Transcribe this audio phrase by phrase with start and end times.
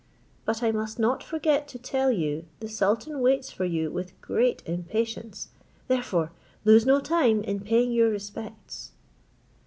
[0.45, 4.63] But I must not forget to tell you the sultan waits for you with great
[4.65, 5.49] impatience,
[5.87, 6.31] therefore
[6.65, 8.93] lose no time in paying your respects."